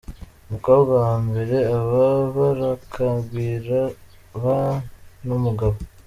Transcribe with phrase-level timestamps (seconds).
[0.47, 2.05] Umukobwa wa mbere aba
[2.35, 3.79] Barakagwira
[4.43, 4.59] ba
[5.25, 5.77] Numugabo.